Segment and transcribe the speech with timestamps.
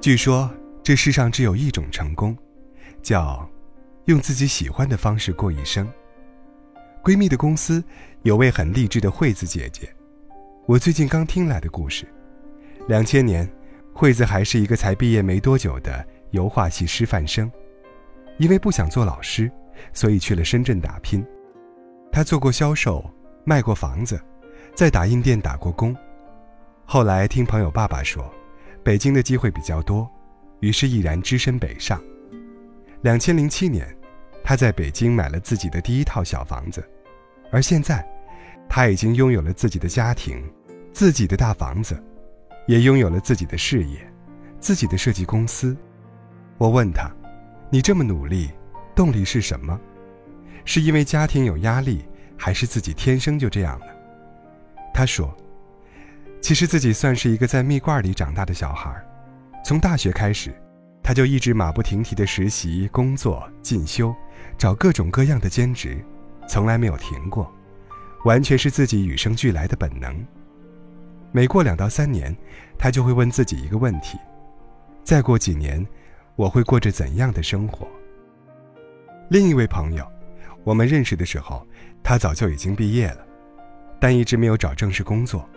[0.00, 0.50] 据说
[0.82, 2.34] 这世上只有一种成功，
[3.02, 3.46] 叫
[4.06, 5.86] 用自己喜欢的方式过一生。
[7.04, 7.84] 闺蜜的公司
[8.22, 9.94] 有位很励志的惠子姐姐，
[10.64, 12.06] 我最近刚听来的故事。
[12.88, 13.46] 两千年，
[13.92, 17.50] 惠子还是一个才毕业没多久的油画系师范生，
[18.38, 19.52] 因为不想做老师，
[19.92, 21.22] 所以去了深圳打拼。
[22.10, 23.04] 她做过销售，
[23.44, 24.18] 卖过房子，
[24.74, 25.94] 在打印店打过工。
[26.86, 28.24] 后来听朋友爸爸说，
[28.82, 30.10] 北京的机会比较多，
[30.60, 32.02] 于是毅然只身北上。
[33.02, 33.86] 两千零七年，
[34.42, 36.82] 他在北京买了自己的第一套小房子，
[37.52, 38.06] 而现在，
[38.68, 40.42] 他已经拥有了自己的家庭，
[40.92, 42.02] 自己的大房子，
[42.66, 43.98] 也拥有了自己的事业，
[44.58, 45.76] 自己的设计公司。
[46.56, 47.10] 我问他
[47.70, 48.50] ：“你这么努力，
[48.94, 49.78] 动力是什么？
[50.64, 52.04] 是因为家庭有压力，
[52.36, 53.86] 还是自己天生就这样呢？”
[54.94, 55.36] 他说。
[56.40, 58.90] 其实自己算是一个在蜜罐里长大的小孩，
[59.64, 60.52] 从大学开始，
[61.02, 64.14] 他就一直马不停蹄的实习、工作、进修，
[64.56, 66.02] 找各种各样的兼职，
[66.48, 67.52] 从来没有停过，
[68.24, 70.26] 完全是自己与生俱来的本能。
[71.30, 72.34] 每过两到三年，
[72.78, 74.18] 他就会问自己一个问题：
[75.04, 75.86] 再过几年，
[76.36, 77.86] 我会过着怎样的生活？
[79.28, 80.04] 另一位朋友，
[80.64, 81.64] 我们认识的时候，
[82.02, 83.24] 他早就已经毕业了，
[84.00, 85.48] 但一直没有找正式工作。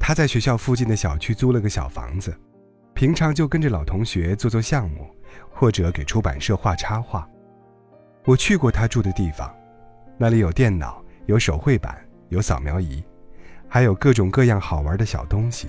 [0.00, 2.34] 他在学校附近的小区租了个小房子，
[2.94, 5.06] 平常就跟着老同学做做项目，
[5.50, 7.28] 或者给出版社画插画。
[8.24, 9.54] 我去过他住的地方，
[10.16, 11.96] 那里有电脑，有手绘板，
[12.30, 13.04] 有扫描仪，
[13.68, 15.68] 还有各种各样好玩的小东西。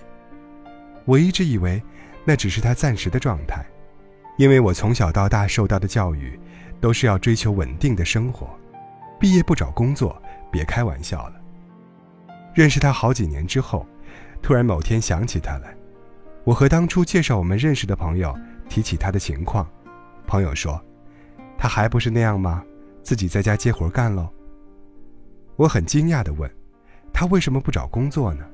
[1.06, 1.82] 我一直以为
[2.24, 3.66] 那只是他暂时的状态，
[4.38, 6.40] 因为我从小到大受到的教育，
[6.80, 8.50] 都是要追求稳定的生活，
[9.20, 11.34] 毕业不找工作，别开玩笑了。
[12.54, 13.86] 认识他好几年之后。
[14.42, 15.76] 突然某天想起他来，
[16.44, 18.36] 我和当初介绍我们认识的朋友
[18.70, 19.68] 提起他的情况，
[20.26, 20.82] 朋友说
[21.58, 22.64] ：“他还不是那样吗？
[23.04, 24.30] 自己在家接活干喽。”
[25.58, 26.50] 我很惊讶地问
[27.12, 28.46] ：“他为什么不找工作呢？”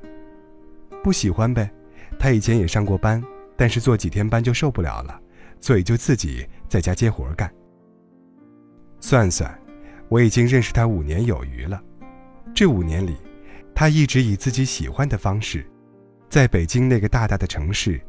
[1.03, 1.69] 不喜欢呗。
[2.17, 3.21] 他以前也上过班，
[3.57, 5.19] 但是做几天班就受不了了，
[5.59, 7.51] 所以就自己在家接活干。
[9.01, 9.53] 算算，
[10.07, 11.81] 我已经认识他五年有余了，
[12.55, 13.17] 这五年里，
[13.75, 15.63] 他一直以自己喜欢的方式。
[16.29, 18.01] 在北京那个大大的城市，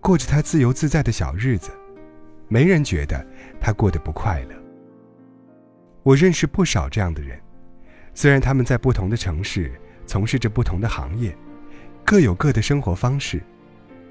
[0.00, 1.70] 过着他自由自在的小日子，
[2.48, 3.24] 没人觉得
[3.60, 4.54] 他过得不快乐。
[6.02, 7.40] 我认识不少这样的人，
[8.12, 9.72] 虽然他们在不同的城市
[10.06, 11.34] 从事着不同的行业，
[12.04, 13.40] 各有各的生活方式，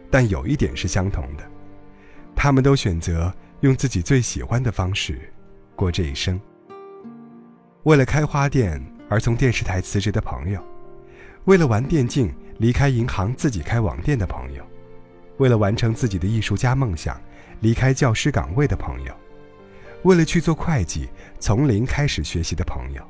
[0.09, 1.43] 但有一点是相同的，
[2.35, 5.19] 他们都选择用自己最喜欢的方式
[5.75, 6.39] 过这一生。
[7.83, 10.63] 为了开花店而从电视台辞职的朋友，
[11.45, 12.33] 为了玩电竞。
[12.57, 14.63] 离开银行自己开网店的朋友，
[15.37, 17.19] 为了完成自己的艺术家梦想，
[17.59, 19.11] 离开教师岗位的朋友，
[20.03, 21.09] 为了去做会计
[21.39, 23.01] 从零开始学习的朋友。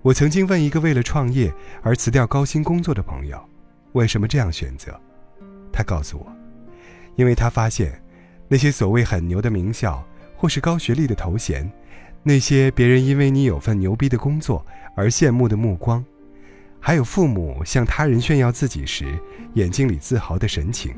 [0.00, 3.38] 我曾经问一个为了创业而辞掉高薪工作的朋友，
[3.92, 4.98] 为什么这样选择？
[5.70, 6.26] 他告诉我，
[7.16, 8.02] 因为他发现，
[8.48, 10.02] 那些所谓很牛的名校
[10.34, 11.70] 或是高学历的头衔，
[12.22, 14.64] 那些别人因为你有份牛逼的工作
[14.96, 16.02] 而羡慕的目光。
[16.86, 19.18] 还有父母向他人炫耀自己时
[19.54, 20.94] 眼睛里自豪的神情，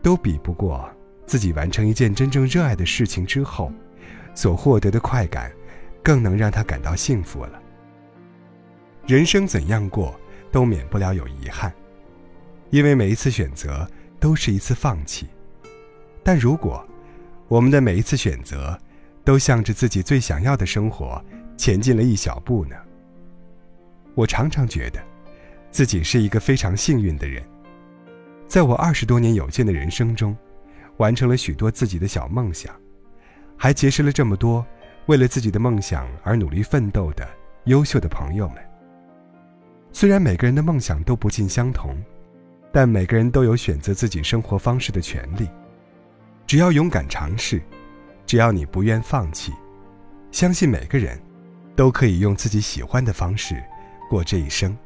[0.00, 0.88] 都比不过
[1.26, 3.72] 自己完成一件真正热爱的事情之后
[4.32, 5.50] 所获得的快感，
[6.04, 7.60] 更能让他感到幸福了。
[9.08, 10.14] 人生怎样过
[10.52, 11.74] 都免不了有遗憾，
[12.70, 13.90] 因为每一次选择
[14.20, 15.26] 都是一次放弃。
[16.22, 16.86] 但如果
[17.48, 18.78] 我们的每一次选择
[19.24, 21.20] 都向着自己最想要的生活
[21.56, 22.76] 前进了一小步呢？
[24.14, 25.00] 我常常觉得，
[25.70, 27.42] 自己是一个非常幸运的人，
[28.46, 30.36] 在我二十多年有限的人生中，
[30.96, 32.74] 完成了许多自己的小梦想，
[33.56, 34.66] 还结识了这么多
[35.06, 37.28] 为了自己的梦想而努力奋斗的
[37.64, 38.56] 优秀的朋友们。
[39.92, 41.96] 虽然每个人的梦想都不尽相同，
[42.72, 45.48] 但每个人都有选择自己生活方式的权利。
[46.46, 47.60] 只要勇敢尝试，
[48.26, 49.52] 只要你不愿放弃，
[50.30, 51.20] 相信每个人
[51.76, 53.62] 都可以用自己喜欢的方式。
[54.08, 54.76] 过这一生，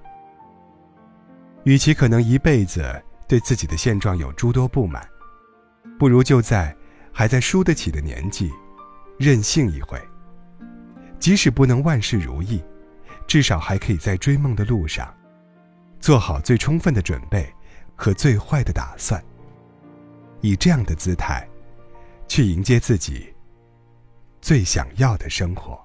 [1.64, 5.06] 与其可能一辈子对自己的现状有诸多不满，
[5.98, 6.76] 不如就在
[7.12, 8.50] 还在输得起的年纪，
[9.18, 10.00] 任性一回。
[11.18, 12.62] 即使不能万事如意，
[13.28, 15.14] 至少还可以在追梦的路上，
[16.00, 17.48] 做好最充分的准备
[17.94, 19.22] 和最坏的打算。
[20.40, 21.48] 以这样的姿态，
[22.26, 23.32] 去迎接自己
[24.40, 25.80] 最想要的生活。